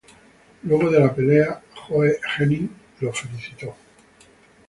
Luego 0.63 0.89
de 0.89 0.99
la 0.99 1.13
pelea 1.13 1.61
Joe 1.87 2.17
Hennig 2.35 2.67
lo 3.01 3.13
felicitó. 3.13 3.75